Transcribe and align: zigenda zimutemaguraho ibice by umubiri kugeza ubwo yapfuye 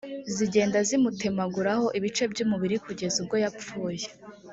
zigenda 0.35 0.77
zimutemaguraho 0.87 1.85
ibice 1.97 2.23
by 2.31 2.39
umubiri 2.45 2.75
kugeza 2.85 3.15
ubwo 3.21 3.35
yapfuye 3.43 4.05